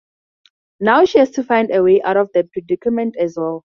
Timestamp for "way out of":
1.83-2.31